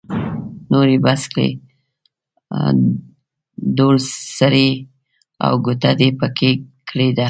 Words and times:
نور 0.71 0.87
يې 0.93 0.99
بس 1.05 1.21
کړئ؛ 1.33 1.49
ډول 3.77 3.97
سری 4.37 4.69
او 5.45 5.53
ګوته 5.65 5.91
دې 5.99 6.09
په 6.19 6.27
کې 6.37 6.51
کړې 6.89 7.09
ده. 7.15 7.19